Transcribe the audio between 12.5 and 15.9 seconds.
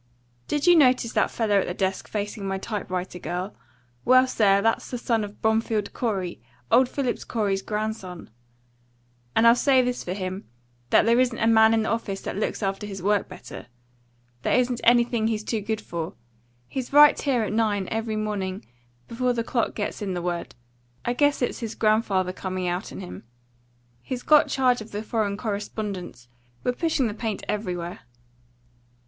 after his work better. There isn't anything he's too good